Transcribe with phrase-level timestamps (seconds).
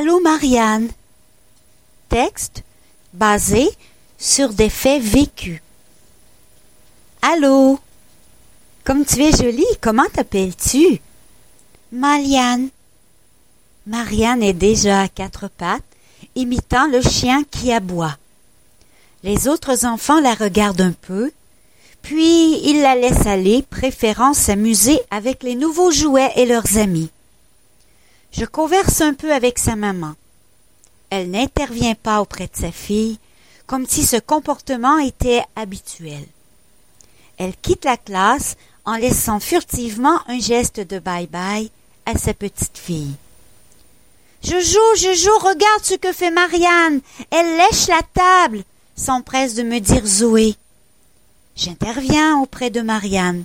[0.00, 0.88] Allô Marianne.
[2.08, 2.62] Texte
[3.12, 3.68] basé
[4.16, 5.60] sur des faits vécus.
[7.20, 7.78] Allô?
[8.82, 11.02] Comme tu es jolie, comment t'appelles-tu?
[11.92, 12.70] Marianne.
[13.86, 15.82] Marianne est déjà à quatre pattes,
[16.34, 18.16] imitant le chien qui aboie.
[19.22, 21.30] Les autres enfants la regardent un peu,
[22.00, 27.10] puis ils la laissent aller, préférant s'amuser avec les nouveaux jouets et leurs amis.
[28.32, 30.14] Je converse un peu avec sa maman.
[31.10, 33.18] Elle n'intervient pas auprès de sa fille,
[33.66, 36.24] comme si ce comportement était habituel.
[37.38, 41.70] Elle quitte la classe en laissant furtivement un geste de bye-bye
[42.06, 43.14] à sa petite fille.
[44.42, 47.00] Je joue, je joue, regarde ce que fait Marianne.
[47.30, 48.62] Elle lèche la table,
[48.96, 50.54] s'empresse de me dire Zoé.
[51.56, 53.44] J'interviens auprès de Marianne.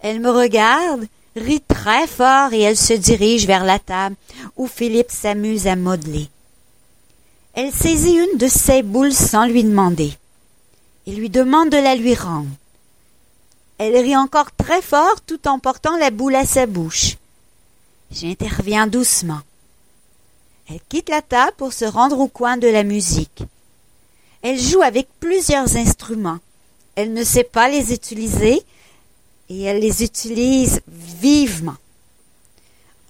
[0.00, 1.06] Elle me regarde,
[1.42, 4.16] rit très fort et elle se dirige vers la table
[4.56, 6.28] où Philippe s'amuse à modeler.
[7.54, 10.12] Elle saisit une de ses boules sans lui demander
[11.06, 12.48] et lui demande de la lui rendre.
[13.78, 17.16] Elle rit encore très fort tout en portant la boule à sa bouche.
[18.10, 19.40] J'interviens doucement.
[20.68, 23.42] Elle quitte la table pour se rendre au coin de la musique.
[24.42, 26.38] Elle joue avec plusieurs instruments.
[26.94, 28.62] Elle ne sait pas les utiliser
[29.50, 31.76] et elle les utilise vivement.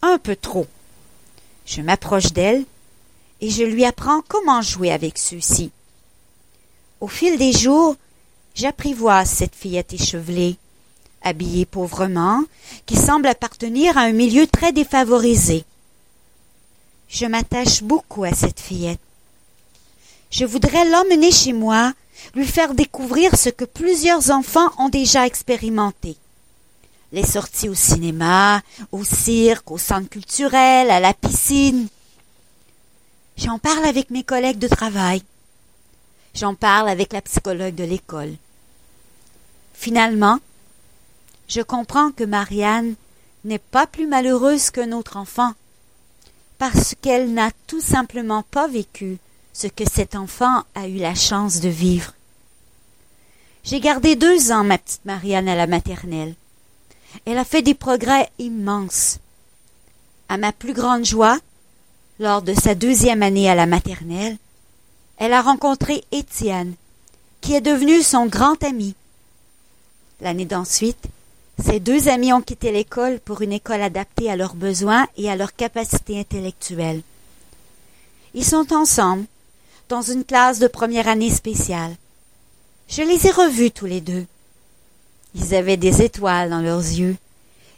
[0.01, 0.67] Un peu trop.
[1.67, 2.65] Je m'approche d'elle
[3.43, 5.71] et je lui apprends comment jouer avec ceux-ci.
[7.01, 7.95] Au fil des jours,
[8.55, 10.57] j'apprivoise cette fillette échevelée,
[11.23, 12.43] habillée pauvrement,
[12.87, 15.65] qui semble appartenir à un milieu très défavorisé.
[17.09, 19.01] Je m'attache beaucoup à cette fillette.
[20.31, 21.93] Je voudrais l'emmener chez moi,
[22.35, 26.17] lui faire découvrir ce que plusieurs enfants ont déjà expérimenté
[27.13, 31.89] les sorties au cinéma, au cirque, au centre culturel, à la piscine.
[33.37, 35.23] J'en parle avec mes collègues de travail.
[36.35, 38.35] J'en parle avec la psychologue de l'école.
[39.75, 40.39] Finalement,
[41.49, 42.95] je comprends que Marianne
[43.45, 45.53] n'est pas plus malheureuse qu'un autre enfant,
[46.59, 49.19] parce qu'elle n'a tout simplement pas vécu
[49.53, 52.13] ce que cet enfant a eu la chance de vivre.
[53.65, 56.35] J'ai gardé deux ans ma petite Marianne à la maternelle.
[57.25, 59.19] Elle a fait des progrès immenses.
[60.29, 61.39] À ma plus grande joie,
[62.19, 64.37] lors de sa deuxième année à la maternelle,
[65.17, 66.75] elle a rencontré Étienne,
[67.41, 68.95] qui est devenu son grand ami.
[70.21, 71.05] L'année d'ensuite,
[71.65, 75.37] ces deux amis ont quitté l'école pour une école adaptée à leurs besoins et à
[75.37, 77.03] leurs capacités intellectuelles.
[78.35, 79.25] Ils sont ensemble,
[79.89, 81.97] dans une classe de première année spéciale.
[82.89, 84.27] Je les ai revus tous les deux.
[85.35, 87.17] Ils avaient des étoiles dans leurs yeux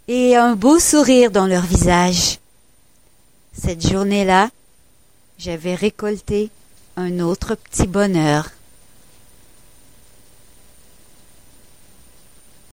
[0.09, 2.39] et un beau sourire dans leur visage.
[3.53, 4.51] Cette journée-là,
[5.39, 6.51] j'avais récolté
[6.97, 8.51] un autre petit bonheur.